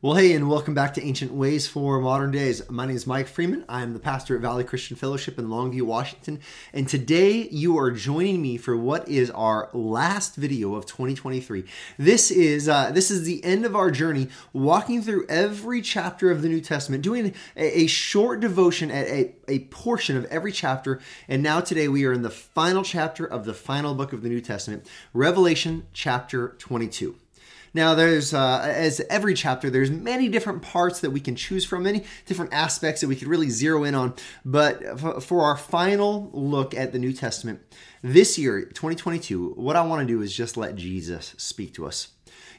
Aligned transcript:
Well, 0.00 0.14
hey, 0.14 0.32
and 0.32 0.48
welcome 0.48 0.74
back 0.74 0.94
to 0.94 1.02
Ancient 1.04 1.32
Ways 1.32 1.66
for 1.66 2.00
Modern 2.00 2.30
Days. 2.30 2.62
My 2.70 2.86
name 2.86 2.94
is 2.94 3.04
Mike 3.04 3.26
Freeman. 3.26 3.64
I'm 3.68 3.94
the 3.94 3.98
pastor 3.98 4.36
at 4.36 4.42
Valley 4.42 4.62
Christian 4.62 4.96
Fellowship 4.96 5.40
in 5.40 5.48
Longview, 5.48 5.82
Washington. 5.82 6.38
And 6.72 6.88
today 6.88 7.48
you 7.50 7.76
are 7.78 7.90
joining 7.90 8.40
me 8.40 8.58
for 8.58 8.76
what 8.76 9.08
is 9.08 9.28
our 9.32 9.68
last 9.72 10.36
video 10.36 10.76
of 10.76 10.86
2023. 10.86 11.64
This 11.98 12.30
is 12.30 12.68
uh, 12.68 12.92
this 12.92 13.10
is 13.10 13.24
the 13.24 13.42
end 13.42 13.64
of 13.64 13.74
our 13.74 13.90
journey, 13.90 14.28
walking 14.52 15.02
through 15.02 15.26
every 15.28 15.82
chapter 15.82 16.30
of 16.30 16.42
the 16.42 16.48
New 16.48 16.60
Testament, 16.60 17.02
doing 17.02 17.34
a, 17.56 17.80
a 17.80 17.86
short 17.88 18.38
devotion 18.38 18.92
at 18.92 19.08
a, 19.08 19.34
a 19.48 19.58
portion 19.64 20.16
of 20.16 20.26
every 20.26 20.52
chapter. 20.52 21.00
And 21.26 21.42
now 21.42 21.58
today 21.58 21.88
we 21.88 22.04
are 22.04 22.12
in 22.12 22.22
the 22.22 22.30
final 22.30 22.84
chapter 22.84 23.26
of 23.26 23.46
the 23.46 23.54
final 23.54 23.96
book 23.96 24.12
of 24.12 24.22
the 24.22 24.28
New 24.28 24.42
Testament, 24.42 24.86
Revelation 25.12 25.88
chapter 25.92 26.50
22. 26.60 27.16
Now, 27.74 27.94
there's 27.94 28.32
uh, 28.34 28.60
as 28.64 29.00
every 29.10 29.34
chapter, 29.34 29.70
there's 29.70 29.90
many 29.90 30.28
different 30.28 30.62
parts 30.62 31.00
that 31.00 31.10
we 31.10 31.20
can 31.20 31.36
choose 31.36 31.64
from, 31.64 31.82
many 31.82 32.04
different 32.26 32.52
aspects 32.52 33.00
that 33.00 33.08
we 33.08 33.16
could 33.16 33.28
really 33.28 33.50
zero 33.50 33.84
in 33.84 33.94
on. 33.94 34.14
But 34.44 35.22
for 35.22 35.42
our 35.42 35.56
final 35.56 36.30
look 36.32 36.74
at 36.74 36.92
the 36.92 36.98
New 36.98 37.12
Testament 37.12 37.60
this 38.02 38.38
year, 38.38 38.64
2022, 38.64 39.54
what 39.56 39.76
I 39.76 39.82
want 39.82 40.00
to 40.00 40.06
do 40.06 40.22
is 40.22 40.34
just 40.34 40.56
let 40.56 40.76
Jesus 40.76 41.34
speak 41.36 41.74
to 41.74 41.86
us. 41.86 42.08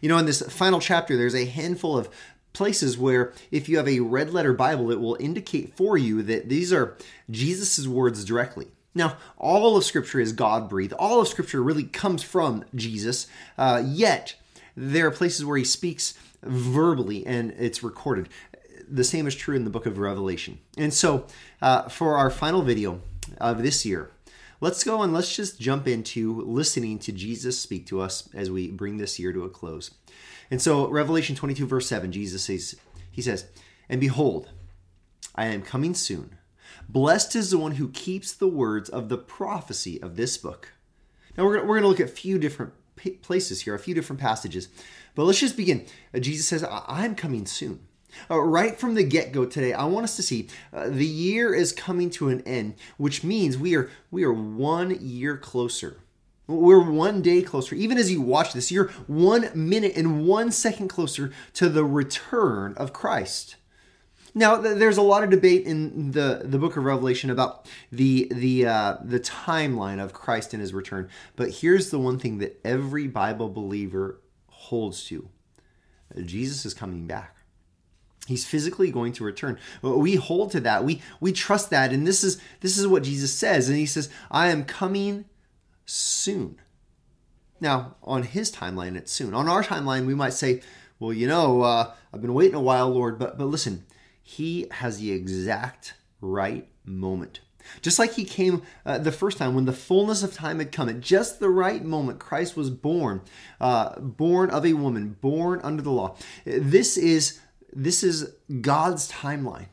You 0.02 0.10
know, 0.10 0.18
in 0.18 0.26
this 0.26 0.42
final 0.42 0.80
chapter, 0.80 1.18
there's 1.18 1.36
a 1.36 1.46
handful 1.46 1.98
of 1.98 2.10
places 2.54 2.98
where 2.98 3.34
if 3.52 3.70
you 3.70 3.78
have 3.78 3.88
a 3.88 4.00
red 4.00 4.34
letter 4.34 4.54
Bible, 4.54 4.92
it 4.92 5.00
will 5.00 5.18
indicate 5.20 5.76
for 5.76 5.98
you 5.98 6.22
that 6.24 6.50
these 6.50 6.74
are 6.74 6.98
Jesus' 7.30 7.88
words 7.88 8.26
directly. 8.26 8.68
Now, 8.96 9.18
all 9.38 9.78
of 9.78 9.84
Scripture 9.84 10.20
is 10.20 10.34
God 10.34 10.68
breathed. 10.68 10.94
All 10.94 11.22
of 11.22 11.28
Scripture 11.28 11.62
really 11.62 11.84
comes 11.84 12.24
from 12.24 12.66
Jesus. 12.74 13.28
Uh, 13.58 13.84
yet, 13.86 14.36
there 14.80 15.08
are 15.08 15.12
places 15.12 15.44
where 15.44 15.58
he 15.58 15.66
speaks 15.66 16.14
verbally 16.42 17.26
and 17.26 17.52
it's 17.60 17.84
recorded. 17.84 18.30
The 18.88 19.04
same 19.04 19.28
is 19.28 19.36
true 19.36 19.56
in 19.56 19.66
the 19.66 19.70
book 19.70 19.86
of 19.86 19.98
Revelation. 19.98 20.60
And 20.78 20.94
so, 20.94 21.28
uh, 21.62 21.90
for 21.90 22.16
our 22.16 22.30
final 22.30 22.62
video 22.62 23.02
of 23.40 23.62
this 23.62 23.86
year, 23.86 24.10
let's 24.62 24.84
go 24.86 25.02
and 25.02 25.14
let's 25.14 25.36
just 25.36 25.60
jump 25.60 25.86
into 25.86 26.42
listening 26.42 26.98
to 27.00 27.12
Jesus 27.12 27.60
speak 27.60 27.88
to 27.88 28.00
us 28.00 28.30
as 28.34 28.50
we 28.50 28.72
bring 28.72 28.98
this 28.98 29.20
year 29.20 29.34
to 29.34 29.44
a 29.44 29.50
close. 29.50 29.92
And 30.50 30.62
so, 30.62 30.88
Revelation 30.88 31.36
22, 31.36 31.68
verse 31.68 31.88
7, 31.88 32.12
Jesus 32.12 32.44
says, 32.46 32.76
He 33.12 33.22
says, 33.22 33.48
And 33.90 34.00
behold, 34.00 34.50
I 35.36 35.48
am 35.48 35.62
coming 35.62 35.94
soon. 35.94 36.38
Blessed 36.88 37.36
is 37.36 37.52
the 37.52 37.60
one 37.60 37.74
who 37.74 37.90
keeps 37.90 38.34
the 38.34 38.48
words 38.48 38.90
of 38.90 39.10
the 39.10 39.18
prophecy 39.18 40.02
of 40.02 40.16
this 40.16 40.38
book. 40.38 40.70
Now, 41.38 41.44
we're, 41.44 41.60
we're 41.60 41.80
going 41.80 41.84
to 41.84 41.90
look 41.90 42.00
at 42.00 42.08
a 42.08 42.12
few 42.12 42.40
different 42.40 42.74
places 43.22 43.62
here, 43.62 43.76
a 43.76 43.80
few 43.80 43.96
different 43.96 44.20
passages. 44.20 44.70
But 45.16 45.26
let's 45.26 45.40
just 45.40 45.58
begin. 45.58 45.86
Uh, 46.14 46.20
Jesus 46.20 46.48
says, 46.48 46.66
I'm 46.70 47.16
coming 47.16 47.46
soon. 47.46 47.80
Uh, 48.30 48.40
right 48.40 48.80
from 48.80 48.96
the 48.96 49.04
get-go 49.04 49.46
today, 49.46 49.74
I 49.74 49.86
want 49.86 50.04
us 50.04 50.16
to 50.16 50.24
see 50.24 50.48
uh, 50.74 50.90
the 50.90 51.06
year 51.06 51.54
is 51.54 51.72
coming 51.72 52.10
to 52.12 52.30
an 52.30 52.42
end, 52.42 52.76
which 52.98 53.24
means 53.24 53.58
we 53.58 53.76
are 53.76 53.90
we 54.10 54.24
are 54.24 54.34
one 54.34 54.98
year 55.00 55.38
closer. 55.38 55.98
We're 56.48 56.90
one 56.90 57.22
day 57.22 57.44
closer. 57.44 57.76
Even 57.76 58.00
as 58.00 58.12
you 58.12 58.22
watch 58.22 58.54
this, 58.54 58.72
you're 58.72 58.88
one 59.06 59.52
minute 59.54 59.94
and 59.96 60.26
one 60.26 60.52
second 60.52 60.88
closer 60.88 61.32
to 61.54 61.70
the 61.70 61.86
return 61.86 62.74
of 62.76 62.92
Christ. 62.92 63.56
Now, 64.36 64.58
there's 64.58 64.98
a 64.98 65.02
lot 65.02 65.24
of 65.24 65.30
debate 65.30 65.66
in 65.66 66.12
the, 66.12 66.42
the 66.44 66.60
book 66.60 66.78
of 66.78 66.84
Revelation 66.84 67.30
about 67.30 67.68
the 67.92 68.28
the 68.32 68.68
uh, 68.68 68.98
the 69.04 69.20
timeline 69.20 70.02
of 70.04 70.14
Christ 70.14 70.54
and 70.54 70.62
His 70.62 70.74
return. 70.74 71.10
But 71.36 71.50
here's 71.50 71.90
the 71.90 72.00
one 72.00 72.20
thing 72.20 72.38
that 72.40 72.60
every 72.64 73.08
Bible 73.08 73.50
believer 73.50 74.22
holds 74.48 75.04
to: 75.06 75.30
Jesus 76.24 76.66
is 76.66 76.74
coming 76.74 77.08
back. 77.08 77.38
He's 78.28 78.46
physically 78.46 78.92
going 78.92 79.14
to 79.14 79.24
return. 79.24 79.58
We 79.82 80.16
hold 80.16 80.52
to 80.52 80.60
that. 80.60 80.84
We 80.84 81.02
we 81.20 81.32
trust 81.32 81.72
that, 81.72 81.92
and 81.92 82.06
this 82.06 82.24
is 82.24 82.40
this 82.62 82.78
is 82.78 82.86
what 82.88 83.04
Jesus 83.04 83.34
says. 83.34 83.68
And 83.68 83.78
He 83.78 83.88
says, 83.88 84.10
"I 84.30 84.50
am 84.50 84.64
coming 84.64 85.26
soon." 85.86 86.60
Now, 87.60 87.96
on 88.04 88.24
His 88.24 88.52
timeline, 88.52 88.96
it's 88.96 89.12
soon. 89.12 89.34
On 89.34 89.50
our 89.50 89.64
timeline, 89.64 90.06
we 90.06 90.14
might 90.14 90.34
say, 90.34 90.62
"Well, 91.00 91.14
you 91.14 91.28
know, 91.28 91.64
uh, 91.64 91.94
I've 92.14 92.22
been 92.22 92.36
waiting 92.36 92.56
a 92.56 92.62
while, 92.62 92.90
Lord." 92.90 93.18
But 93.18 93.40
but 93.40 93.46
listen 93.46 93.86
he 94.30 94.68
has 94.70 95.00
the 95.00 95.12
exact 95.12 95.96
right 96.22 96.68
moment. 96.86 97.40
Just 97.82 97.98
like 97.98 98.14
he 98.14 98.24
came 98.24 98.62
uh, 98.86 99.00
the 99.00 99.12
first 99.12 99.40
time 99.40 99.56
when 99.56 99.66
the 99.66 99.74
fullness 99.74 100.22
of 100.22 100.36
time 100.36 100.60
had 100.60 100.72
come, 100.72 100.88
at 100.88 101.02
just 101.02 101.40
the 101.40 101.50
right 101.50 101.84
moment, 101.84 102.20
Christ 102.20 102.56
was 102.56 102.70
born, 102.70 103.22
uh, 103.60 104.00
born 104.00 104.52
of 104.52 104.68
a 104.68 104.74
woman, 104.74 105.18
born 105.20 105.60
under 105.64 105.82
the 105.82 105.92
law. 105.92 106.16
This 106.46 106.96
is 106.96 107.40
this 107.74 108.04
is 108.04 108.32
God's 108.62 109.12
timeline, 109.12 109.70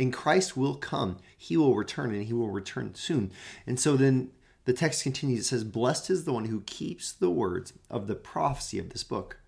and 0.00 0.10
Christ 0.10 0.56
will 0.56 0.74
come. 0.74 1.18
He 1.36 1.58
will 1.58 1.74
return, 1.74 2.14
and 2.14 2.24
he 2.24 2.32
will 2.32 2.50
return 2.50 2.94
soon. 2.94 3.30
And 3.66 3.78
so 3.78 3.96
then 3.96 4.30
the 4.64 4.72
text 4.72 5.02
continues. 5.02 5.40
It 5.40 5.44
says, 5.44 5.64
"Blessed 5.64 6.08
is 6.08 6.24
the 6.24 6.32
one 6.32 6.46
who 6.46 6.62
keeps 6.62 7.12
the 7.12 7.30
words 7.30 7.74
of 7.90 8.06
the 8.06 8.14
prophecy 8.14 8.78
of 8.78 8.90
this 8.90 9.04
book." 9.04 9.38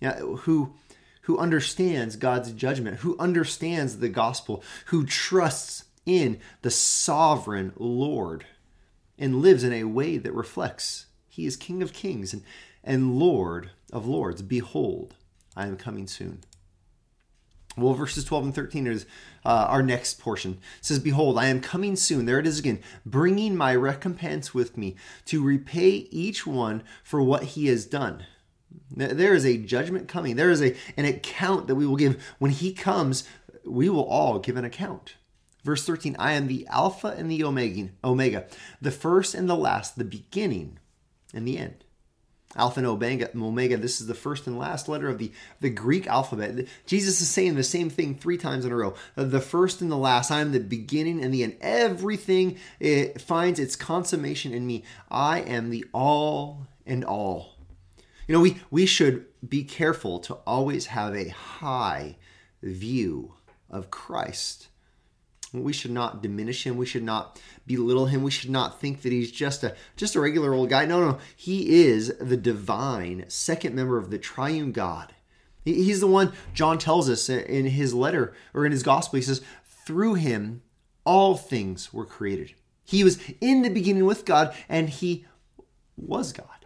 Yeah, 0.00 0.18
who 0.18 0.74
who 1.22 1.38
understands 1.38 2.16
God's 2.16 2.52
judgment, 2.52 2.98
who 2.98 3.16
understands 3.18 3.98
the 3.98 4.08
gospel, 4.08 4.62
who 4.86 5.04
trusts 5.04 5.84
in 6.06 6.40
the 6.62 6.70
sovereign 6.70 7.72
Lord 7.76 8.46
and 9.18 9.42
lives 9.42 9.64
in 9.64 9.72
a 9.72 9.84
way 9.84 10.16
that 10.16 10.32
reflects 10.32 11.06
he 11.28 11.46
is 11.46 11.56
King 11.56 11.82
of 11.82 11.92
kings 11.92 12.32
and, 12.32 12.42
and 12.82 13.18
Lord 13.18 13.70
of 13.92 14.06
lords. 14.06 14.42
Behold, 14.42 15.14
I 15.56 15.66
am 15.66 15.76
coming 15.76 16.06
soon. 16.06 16.40
Well, 17.76 17.94
verses 17.94 18.24
12 18.24 18.46
and 18.46 18.54
13 18.54 18.86
is 18.88 19.06
uh, 19.44 19.66
our 19.68 19.82
next 19.82 20.18
portion. 20.18 20.58
It 20.78 20.84
says, 20.84 20.98
Behold, 20.98 21.38
I 21.38 21.46
am 21.46 21.60
coming 21.60 21.94
soon. 21.94 22.26
There 22.26 22.40
it 22.40 22.46
is 22.46 22.58
again, 22.58 22.80
bringing 23.06 23.56
my 23.56 23.74
recompense 23.74 24.52
with 24.52 24.76
me 24.76 24.96
to 25.26 25.42
repay 25.42 26.08
each 26.10 26.46
one 26.46 26.82
for 27.04 27.22
what 27.22 27.44
he 27.44 27.66
has 27.66 27.86
done. 27.86 28.24
There 28.90 29.34
is 29.34 29.46
a 29.46 29.56
judgment 29.56 30.08
coming. 30.08 30.36
There 30.36 30.50
is 30.50 30.62
a, 30.62 30.76
an 30.96 31.04
account 31.04 31.66
that 31.68 31.74
we 31.74 31.86
will 31.86 31.96
give. 31.96 32.22
When 32.38 32.50
he 32.50 32.72
comes, 32.72 33.24
we 33.64 33.88
will 33.88 34.04
all 34.04 34.38
give 34.38 34.56
an 34.56 34.64
account. 34.64 35.14
Verse 35.64 35.84
13 35.84 36.16
I 36.18 36.32
am 36.32 36.46
the 36.46 36.66
Alpha 36.68 37.08
and 37.08 37.30
the 37.30 37.44
Omega, 37.44 37.90
Omega, 38.02 38.46
the 38.80 38.90
first 38.90 39.34
and 39.34 39.48
the 39.48 39.56
last, 39.56 39.96
the 39.96 40.04
beginning 40.04 40.78
and 41.34 41.46
the 41.46 41.58
end. 41.58 41.84
Alpha 42.56 42.80
and 42.80 42.86
Omega, 42.86 43.30
Omega, 43.36 43.76
this 43.76 44.00
is 44.00 44.08
the 44.08 44.14
first 44.14 44.48
and 44.48 44.58
last 44.58 44.88
letter 44.88 45.08
of 45.08 45.18
the, 45.18 45.30
the 45.60 45.70
Greek 45.70 46.08
alphabet. 46.08 46.66
Jesus 46.84 47.20
is 47.20 47.28
saying 47.28 47.54
the 47.54 47.62
same 47.62 47.88
thing 47.88 48.16
three 48.16 48.36
times 48.36 48.64
in 48.64 48.72
a 48.72 48.76
row. 48.76 48.94
The 49.14 49.40
first 49.40 49.80
and 49.80 49.90
the 49.90 49.96
last. 49.96 50.32
I 50.32 50.40
am 50.40 50.50
the 50.50 50.58
beginning 50.58 51.22
and 51.22 51.32
the 51.32 51.44
end. 51.44 51.56
Everything 51.60 52.58
it 52.80 53.20
finds 53.20 53.60
its 53.60 53.76
consummation 53.76 54.52
in 54.52 54.66
me. 54.66 54.82
I 55.08 55.42
am 55.42 55.70
the 55.70 55.84
all 55.92 56.66
and 56.84 57.04
all. 57.04 57.59
You 58.30 58.36
know, 58.36 58.42
we, 58.42 58.58
we 58.70 58.86
should 58.86 59.26
be 59.48 59.64
careful 59.64 60.20
to 60.20 60.34
always 60.46 60.86
have 60.86 61.16
a 61.16 61.30
high 61.30 62.14
view 62.62 63.34
of 63.68 63.90
Christ. 63.90 64.68
We 65.52 65.72
should 65.72 65.90
not 65.90 66.22
diminish 66.22 66.64
him. 66.64 66.76
We 66.76 66.86
should 66.86 67.02
not 67.02 67.42
belittle 67.66 68.06
him. 68.06 68.22
We 68.22 68.30
should 68.30 68.50
not 68.50 68.80
think 68.80 69.02
that 69.02 69.10
he's 69.10 69.32
just 69.32 69.64
a 69.64 69.74
just 69.96 70.14
a 70.14 70.20
regular 70.20 70.54
old 70.54 70.70
guy. 70.70 70.86
No, 70.86 71.00
no, 71.00 71.18
he 71.34 71.82
is 71.82 72.14
the 72.20 72.36
divine 72.36 73.24
second 73.26 73.74
member 73.74 73.98
of 73.98 74.10
the 74.12 74.18
triune 74.18 74.70
God. 74.70 75.12
He's 75.64 75.98
the 75.98 76.06
one 76.06 76.32
John 76.54 76.78
tells 76.78 77.10
us 77.10 77.28
in 77.28 77.66
his 77.66 77.94
letter 77.94 78.32
or 78.54 78.64
in 78.64 78.70
his 78.70 78.84
gospel. 78.84 79.16
He 79.16 79.22
says, 79.22 79.42
"Through 79.64 80.14
him 80.14 80.62
all 81.02 81.36
things 81.36 81.92
were 81.92 82.06
created." 82.06 82.54
He 82.84 83.02
was 83.02 83.18
in 83.40 83.62
the 83.62 83.70
beginning 83.70 84.04
with 84.04 84.24
God 84.24 84.54
and 84.68 84.88
he 84.88 85.26
was 85.96 86.32
God. 86.32 86.59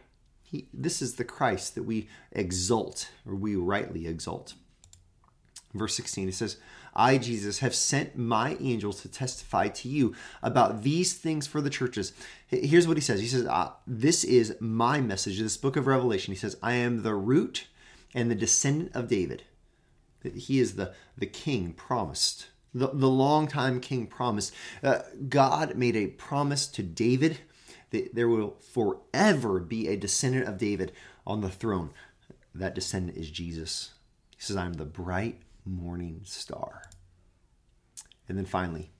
He, 0.54 0.68
this 0.72 1.02
is 1.02 1.16
the 1.16 1.24
Christ 1.24 1.74
that 1.74 1.82
we 1.82 2.08
exalt, 2.30 3.10
or 3.26 3.34
we 3.34 3.56
rightly 3.56 4.06
exalt. 4.06 4.54
Verse 5.72 5.96
16, 5.96 6.28
it 6.28 6.34
says, 6.36 6.58
I, 6.94 7.18
Jesus, 7.18 7.58
have 7.58 7.74
sent 7.74 8.16
my 8.16 8.56
angels 8.60 9.02
to 9.02 9.08
testify 9.08 9.66
to 9.66 9.88
you 9.88 10.14
about 10.44 10.84
these 10.84 11.14
things 11.14 11.48
for 11.48 11.60
the 11.60 11.70
churches. 11.70 12.12
Here's 12.46 12.86
what 12.86 12.96
he 12.96 13.00
says 13.00 13.20
He 13.20 13.26
says, 13.26 13.46
uh, 13.46 13.72
This 13.84 14.22
is 14.22 14.54
my 14.60 15.00
message, 15.00 15.40
this 15.40 15.56
book 15.56 15.74
of 15.74 15.88
Revelation. 15.88 16.32
He 16.32 16.38
says, 16.38 16.56
I 16.62 16.74
am 16.74 17.02
the 17.02 17.14
root 17.14 17.66
and 18.14 18.30
the 18.30 18.36
descendant 18.36 18.94
of 18.94 19.08
David. 19.08 19.42
He 20.22 20.60
is 20.60 20.76
the, 20.76 20.94
the 21.18 21.26
king 21.26 21.72
promised, 21.72 22.46
the, 22.72 22.90
the 22.92 23.08
long-time 23.08 23.80
king 23.80 24.06
promised. 24.06 24.54
Uh, 24.84 25.00
God 25.28 25.74
made 25.74 25.96
a 25.96 26.06
promise 26.06 26.68
to 26.68 26.84
David 26.84 27.40
there 28.12 28.28
will 28.28 28.56
forever 28.72 29.60
be 29.60 29.88
a 29.88 29.96
descendant 29.96 30.48
of 30.48 30.58
David 30.58 30.92
on 31.26 31.40
the 31.40 31.50
throne. 31.50 31.90
That 32.54 32.74
descendant 32.74 33.18
is 33.18 33.30
Jesus. 33.30 33.92
He 34.36 34.42
says, 34.42 34.56
I'm 34.56 34.74
the 34.74 34.84
bright 34.84 35.40
morning 35.64 36.20
star. 36.24 36.90
And 38.28 38.38
then 38.38 38.46
finally, 38.46 38.90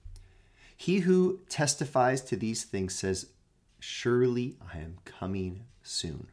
he 0.77 1.01
who 1.01 1.41
testifies 1.49 2.21
to 2.23 2.37
these 2.37 2.65
things 2.65 2.95
says, 2.95 3.27
Surely 3.79 4.57
I 4.73 4.79
am 4.79 4.99
coming 5.05 5.65
soon. 5.83 6.29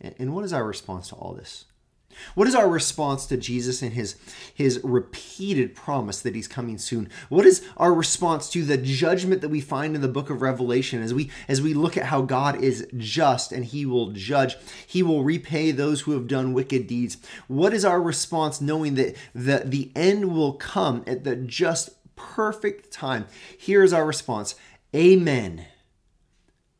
And 0.00 0.34
what 0.34 0.44
is 0.44 0.52
our 0.52 0.64
response 0.64 1.08
to 1.08 1.16
all 1.16 1.34
this? 1.34 1.64
What 2.34 2.48
is 2.48 2.54
our 2.54 2.68
response 2.68 3.26
to 3.26 3.36
Jesus 3.36 3.82
and 3.82 3.92
his, 3.92 4.16
his 4.52 4.80
repeated 4.82 5.74
promise 5.74 6.20
that 6.20 6.34
he's 6.34 6.48
coming 6.48 6.78
soon? 6.78 7.08
What 7.28 7.46
is 7.46 7.64
our 7.76 7.92
response 7.92 8.50
to 8.50 8.64
the 8.64 8.76
judgment 8.76 9.40
that 9.40 9.48
we 9.50 9.60
find 9.60 9.94
in 9.94 10.02
the 10.02 10.08
book 10.08 10.30
of 10.30 10.42
Revelation 10.42 11.02
as 11.02 11.14
we 11.14 11.30
as 11.48 11.60
we 11.62 11.74
look 11.74 11.96
at 11.96 12.06
how 12.06 12.22
God 12.22 12.60
is 12.62 12.86
just 12.96 13.52
and 13.52 13.64
he 13.64 13.86
will 13.86 14.10
judge, 14.10 14.56
he 14.86 15.02
will 15.02 15.22
repay 15.22 15.70
those 15.70 16.02
who 16.02 16.12
have 16.12 16.26
done 16.26 16.52
wicked 16.52 16.86
deeds. 16.86 17.18
What 17.46 17.72
is 17.72 17.84
our 17.84 18.00
response 18.00 18.60
knowing 18.60 18.94
that 18.94 19.16
the, 19.34 19.62
the 19.64 19.90
end 19.94 20.32
will 20.34 20.54
come 20.54 21.04
at 21.06 21.24
the 21.24 21.36
just 21.36 21.90
perfect 22.16 22.90
time? 22.90 23.26
Here 23.56 23.82
is 23.82 23.92
our 23.92 24.04
response. 24.04 24.54
Amen. 24.94 25.66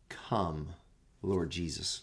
Come, 0.08 0.70
Lord 1.22 1.50
Jesus. 1.50 2.02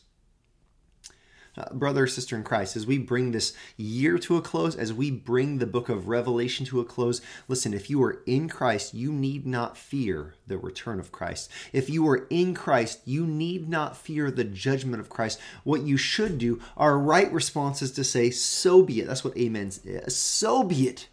Uh, 1.58 1.74
brother, 1.74 2.06
sister 2.06 2.36
in 2.36 2.44
Christ, 2.44 2.76
as 2.76 2.86
we 2.86 2.98
bring 2.98 3.32
this 3.32 3.54
year 3.78 4.18
to 4.20 4.38
a 4.38 4.42
close, 4.42 4.76
as 4.76 4.94
we 4.94 5.10
bring 5.10 5.58
the 5.58 5.66
book 5.66 5.90
of 5.90 6.08
Revelation 6.08 6.66
to 6.68 6.80
a 6.80 6.86
close, 6.86 7.22
listen, 7.48 7.74
if 7.74 7.90
you 7.90 8.02
are 8.04 8.22
in 8.26 8.50
Christ, 8.50 8.94
you 8.94 9.12
need 9.12 9.46
not 9.46 9.78
fear 9.78 10.36
the 10.48 10.58
return 10.58 11.00
of 11.00 11.12
Christ. 11.12 11.50
If 11.72 11.90
you 11.90 12.08
are 12.10 12.28
in 12.30 12.54
Christ, 12.54 13.02
you 13.06 13.26
need 13.26 13.70
not 13.70 13.96
fear 13.96 14.30
the 14.32 14.44
judgment 14.44 15.00
of 15.00 15.10
Christ. 15.10 15.40
What 15.64 15.82
you 15.82 15.98
should 15.98 16.38
do, 16.38 16.62
our 16.76 16.98
right 16.98 17.32
response 17.32 17.82
is 17.82 17.92
to 17.94 18.04
say, 18.04 18.30
So 18.32 18.82
be 18.84 19.00
it. 19.00 19.08
That's 19.08 19.24
what 19.24 19.38
amen 19.38 19.72
is. 19.84 20.16
So 20.16 20.64
be 20.64 20.88
it. 20.88 21.08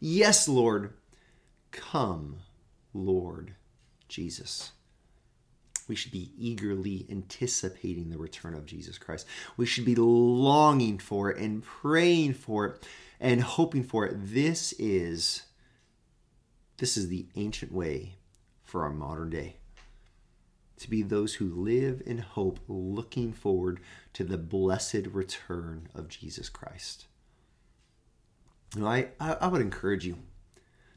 Yes, 0.00 0.48
Lord. 0.48 0.92
Come, 1.72 2.36
Lord 2.92 3.54
Jesus 4.08 4.73
we 5.88 5.94
should 5.94 6.12
be 6.12 6.32
eagerly 6.38 7.06
anticipating 7.10 8.10
the 8.10 8.18
return 8.18 8.54
of 8.54 8.66
Jesus 8.66 8.98
Christ. 8.98 9.26
We 9.56 9.66
should 9.66 9.84
be 9.84 9.94
longing 9.94 10.98
for 10.98 11.30
it 11.30 11.38
and 11.38 11.62
praying 11.62 12.34
for 12.34 12.66
it 12.66 12.88
and 13.20 13.42
hoping 13.42 13.84
for 13.84 14.06
it. 14.06 14.14
This 14.16 14.72
is 14.78 15.42
this 16.78 16.96
is 16.96 17.08
the 17.08 17.28
ancient 17.36 17.72
way 17.72 18.16
for 18.64 18.82
our 18.82 18.90
modern 18.90 19.30
day. 19.30 19.56
To 20.78 20.90
be 20.90 21.02
those 21.02 21.34
who 21.34 21.54
live 21.54 22.02
in 22.04 22.18
hope, 22.18 22.58
looking 22.66 23.32
forward 23.32 23.80
to 24.14 24.24
the 24.24 24.36
blessed 24.36 25.06
return 25.12 25.88
of 25.94 26.08
Jesus 26.08 26.48
Christ. 26.48 27.06
You 28.74 28.82
know, 28.82 28.88
I, 28.88 29.08
I 29.20 29.46
would 29.46 29.60
encourage 29.60 30.04
you 30.04 30.18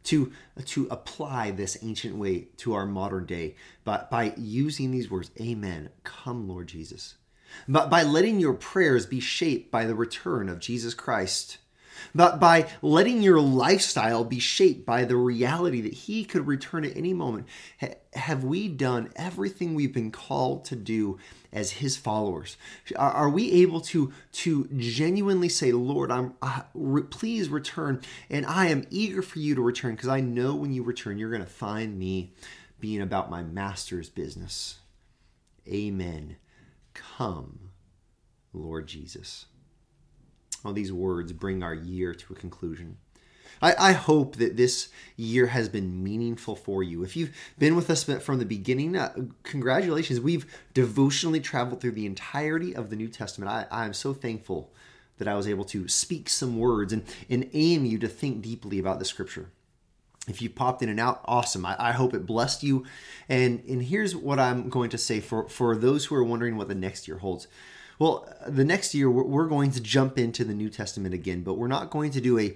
to 0.08 0.32
to 0.66 0.88
apply 0.90 1.52
this 1.52 1.78
ancient 1.82 2.16
way 2.16 2.48
to 2.58 2.74
our 2.74 2.86
modern 2.86 3.26
day 3.26 3.56
but 3.84 4.10
by 4.10 4.34
using 4.38 4.92
these 4.92 5.12
words 5.12 5.32
amen. 5.40 5.90
Come 6.04 6.48
lord 6.48 6.68
jesus. 6.68 7.16
But 7.68 7.90
by 7.90 8.04
letting 8.04 8.40
your 8.40 8.54
prayers 8.54 9.06
be 9.06 9.20
shaped 9.20 9.72
by 9.72 9.86
the 9.86 9.96
return 9.96 10.50
of 10.50 10.60
jesus 10.60 10.94
christ 10.94 11.58
but 12.14 12.40
by 12.40 12.68
letting 12.82 13.22
your 13.22 13.40
lifestyle 13.40 14.24
be 14.24 14.40
shaped 14.40 14.86
by 14.86 15.06
the 15.06 15.18
reality 15.18 15.82
that 15.82 15.94
he 15.94 16.24
could 16.24 16.48
return 16.48 16.86
at 16.86 16.96
any 16.96 17.14
moment 17.14 17.48
have 18.18 18.44
we 18.44 18.68
done 18.68 19.12
everything 19.16 19.76
we've 19.76 19.94
been 19.94 20.12
called 20.12 20.66
to 20.66 20.76
do 20.76 21.18
as 21.54 21.72
his 21.74 21.96
followers? 21.96 22.58
Are 22.96 23.30
we 23.30 23.52
able 23.52 23.82
to 23.82 24.12
to 24.34 24.68
genuinely 24.76 25.50
say 25.50 25.72
lord 25.72 26.12
i'm 26.12 26.34
uh, 26.42 26.62
re, 26.74 27.04
please 27.04 27.50
return 27.50 28.02
and 28.30 28.46
i 28.46 28.68
am 28.68 28.86
eager 28.90 29.22
for 29.22 29.40
you 29.40 29.56
to 29.56 29.62
return 29.62 29.96
because 29.96 30.10
i 30.10 30.20
know 30.20 30.56
when 30.56 30.74
you 30.74 30.84
return 30.84 31.18
you're 31.18 31.32
going 31.32 31.44
to 31.44 31.50
find 31.50 31.98
me 31.98 32.34
being 32.80 33.02
about 33.02 33.30
my 33.30 33.42
master's 33.42 34.10
business 34.10 34.80
amen. 35.68 36.38
Come 36.94 37.72
lord 38.54 38.88
jesus 38.88 39.46
these 40.74 40.92
words 40.92 41.34
bring 41.34 41.64
our 41.64 41.74
year 41.74 42.14
to 42.14 42.34
a 42.34 42.36
conclusion. 42.36 42.98
I, 43.62 43.76
I, 43.80 43.92
hope 43.94 44.36
that 44.36 44.56
this 44.56 44.90
year 45.16 45.48
has 45.48 45.68
been 45.68 46.04
meaningful 46.04 46.56
for 46.56 46.84
you. 46.84 47.04
If 47.04 47.16
you've 47.16 47.36
been 47.58 47.76
with 47.76 47.90
us 47.90 48.04
from 48.04 48.40
the 48.40 48.46
beginning, 48.46 48.96
uh, 48.96 49.14
congratulations. 49.44 50.20
We've 50.20 50.46
devotionally 50.74 51.40
traveled 51.40 51.82
through 51.82 51.94
the 51.94 52.06
entirety 52.06 52.76
of 52.76 52.90
the 52.90 52.96
New 52.96 53.08
Testament. 53.08 53.52
I, 53.52 53.66
I 53.72 53.86
am 53.86 53.94
so 53.94 54.14
thankful 54.14 54.72
that 55.18 55.28
I 55.28 55.36
was 55.36 55.48
able 55.48 55.66
to 55.66 55.88
speak 55.88 56.30
some 56.30 56.58
words 56.58 56.94
and, 56.94 57.04
and 57.30 57.50
aim 57.54 57.86
you 57.86 57.98
to 58.00 58.08
think 58.08 58.42
deeply 58.42 58.78
about 58.80 59.00
the 59.00 59.06
scripture. 59.06 59.50
If 60.28 60.42
you 60.42 60.50
popped 60.50 60.82
in 60.84 60.90
and 60.90 61.00
out, 61.00 61.22
awesome. 61.26 61.66
I, 61.66 61.76
I 61.80 61.92
hope 61.94 62.14
it 62.14 62.26
blessed 62.26 62.62
you. 62.62 62.86
And, 63.30 63.64
and 63.68 63.82
here's 63.82 64.16
what 64.16 64.40
I'm 64.40 64.70
going 64.70 64.90
to 64.92 64.98
say 64.98 65.20
for, 65.20 65.48
for 65.48 65.76
those 65.76 66.06
who 66.06 66.16
are 66.16 66.24
wondering 66.24 66.58
what 66.58 66.68
the 66.68 66.76
next 66.76 67.08
year 67.08 67.18
holds. 67.18 67.48
Well, 68.00 68.32
the 68.48 68.64
next 68.64 68.94
year 68.94 69.10
we're 69.10 69.48
going 69.48 69.72
to 69.72 69.82
jump 69.82 70.20
into 70.20 70.44
the 70.44 70.54
New 70.54 70.70
Testament 70.70 71.16
again, 71.16 71.42
but 71.42 71.56
we're 71.56 71.68
not 71.68 71.90
going 71.90 72.12
to 72.12 72.22
do 72.22 72.38
a, 72.38 72.56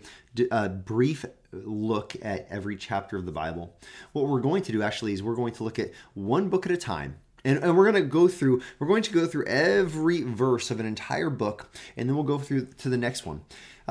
a, 0.52 0.70
brief 0.70 1.26
look 1.52 2.16
at 2.22 2.48
every 2.50 2.76
chapter 2.76 3.18
of 3.18 3.26
the 3.26 3.32
Bible. 3.32 3.76
What 4.14 4.28
we're 4.28 4.40
going 4.40 4.62
to 4.64 4.72
do 4.72 4.84
actually 4.84 5.14
is 5.14 5.24
we're 5.24 5.36
going 5.36 5.54
to 5.54 5.64
look 5.64 5.80
at 5.80 5.92
one 6.14 6.50
book 6.50 6.68
at 6.68 6.72
a 6.72 6.78
time. 6.78 7.18
And, 7.44 7.58
and 7.64 7.76
we're 7.76 7.92
going 7.92 8.04
to 8.04 8.08
go 8.08 8.28
through 8.28 8.62
we're 8.78 8.86
going 8.86 9.02
to 9.02 9.12
go 9.12 9.26
through 9.26 9.48
every 9.48 10.22
verse 10.22 10.70
of 10.70 10.80
an 10.80 10.86
entire 10.86 11.32
book 11.32 11.72
and 11.98 12.08
then 12.08 12.16
we'll 12.16 12.24
go 12.24 12.38
through 12.38 12.68
to 12.68 12.88
the 12.88 12.98
next 12.98 13.26
one 13.26 13.42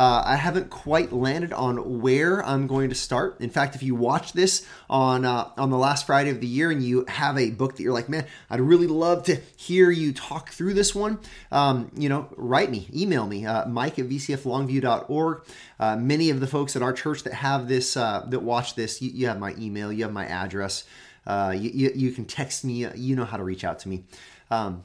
uh, 0.00 0.22
I 0.24 0.36
haven't 0.36 0.70
quite 0.70 1.12
landed 1.12 1.52
on 1.52 2.00
where 2.00 2.42
I'm 2.42 2.66
going 2.66 2.88
to 2.88 2.94
start. 2.94 3.38
In 3.38 3.50
fact, 3.50 3.74
if 3.74 3.82
you 3.82 3.94
watch 3.94 4.32
this 4.32 4.66
on 4.88 5.26
uh, 5.26 5.50
on 5.58 5.68
the 5.68 5.76
last 5.76 6.06
Friday 6.06 6.30
of 6.30 6.40
the 6.40 6.46
year 6.46 6.70
and 6.70 6.82
you 6.82 7.04
have 7.06 7.36
a 7.36 7.50
book 7.50 7.76
that 7.76 7.82
you're 7.82 7.92
like, 7.92 8.08
man, 8.08 8.24
I'd 8.48 8.62
really 8.62 8.86
love 8.86 9.24
to 9.24 9.36
hear 9.58 9.90
you 9.90 10.14
talk 10.14 10.52
through 10.52 10.72
this 10.72 10.94
one, 10.94 11.18
um, 11.52 11.90
you 11.94 12.08
know, 12.08 12.30
write 12.38 12.70
me, 12.70 12.88
email 12.96 13.26
me, 13.26 13.44
uh, 13.44 13.66
Mike 13.66 13.98
at 13.98 14.08
vcflongview.org. 14.08 15.42
Uh, 15.78 15.96
many 15.96 16.30
of 16.30 16.40
the 16.40 16.46
folks 16.46 16.76
at 16.76 16.80
our 16.80 16.94
church 16.94 17.22
that 17.24 17.34
have 17.34 17.68
this, 17.68 17.94
uh, 17.94 18.24
that 18.26 18.40
watch 18.40 18.76
this, 18.76 19.02
you, 19.02 19.10
you, 19.10 19.26
have 19.26 19.38
my 19.38 19.54
email, 19.58 19.92
you 19.92 20.04
have 20.04 20.14
my 20.14 20.24
address. 20.24 20.84
Uh, 21.26 21.52
you, 21.54 21.68
you, 21.74 21.92
you, 21.94 22.10
can 22.12 22.24
text 22.24 22.64
me. 22.64 22.86
You 22.94 23.16
know 23.16 23.26
how 23.26 23.36
to 23.36 23.44
reach 23.44 23.64
out 23.64 23.78
to 23.80 23.90
me. 23.90 24.04
Um, 24.50 24.82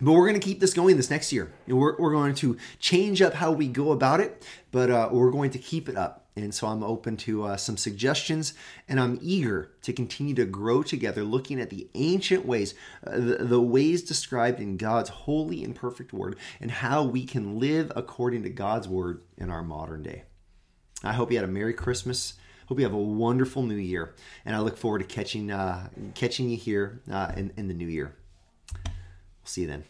but 0.00 0.12
we're 0.12 0.26
going 0.28 0.40
to 0.40 0.44
keep 0.44 0.60
this 0.60 0.74
going 0.74 0.96
this 0.96 1.10
next 1.10 1.32
year. 1.32 1.52
We're, 1.68 1.96
we're 1.96 2.12
going 2.12 2.34
to 2.36 2.56
change 2.80 3.22
up 3.22 3.34
how 3.34 3.52
we 3.52 3.68
go 3.68 3.92
about 3.92 4.20
it, 4.20 4.44
but 4.72 4.90
uh, 4.90 5.08
we're 5.12 5.30
going 5.30 5.50
to 5.52 5.58
keep 5.58 5.88
it 5.88 5.96
up. 5.96 6.26
And 6.36 6.52
so 6.52 6.66
I'm 6.66 6.82
open 6.82 7.16
to 7.18 7.44
uh, 7.44 7.56
some 7.56 7.76
suggestions, 7.76 8.54
and 8.88 8.98
I'm 8.98 9.20
eager 9.22 9.70
to 9.82 9.92
continue 9.92 10.34
to 10.34 10.44
grow 10.44 10.82
together, 10.82 11.22
looking 11.22 11.60
at 11.60 11.70
the 11.70 11.88
ancient 11.94 12.44
ways, 12.44 12.74
uh, 13.06 13.20
the, 13.20 13.36
the 13.40 13.60
ways 13.60 14.02
described 14.02 14.58
in 14.58 14.76
God's 14.76 15.10
holy 15.10 15.62
and 15.62 15.76
perfect 15.76 16.12
word, 16.12 16.36
and 16.60 16.72
how 16.72 17.04
we 17.04 17.24
can 17.24 17.60
live 17.60 17.92
according 17.94 18.42
to 18.42 18.50
God's 18.50 18.88
word 18.88 19.22
in 19.38 19.48
our 19.48 19.62
modern 19.62 20.02
day. 20.02 20.24
I 21.04 21.12
hope 21.12 21.30
you 21.30 21.36
had 21.36 21.44
a 21.44 21.52
Merry 21.52 21.74
Christmas. 21.74 22.34
Hope 22.66 22.78
you 22.78 22.84
have 22.84 22.94
a 22.94 22.98
wonderful 22.98 23.62
New 23.62 23.76
Year, 23.76 24.14
and 24.44 24.56
I 24.56 24.58
look 24.58 24.76
forward 24.76 25.00
to 25.00 25.04
catching 25.04 25.52
uh, 25.52 25.88
catching 26.14 26.48
you 26.48 26.56
here 26.56 27.02
uh, 27.12 27.30
in, 27.36 27.52
in 27.56 27.68
the 27.68 27.74
New 27.74 27.86
Year. 27.88 28.16
We'll 29.44 29.50
see 29.50 29.60
you 29.60 29.66
then. 29.66 29.84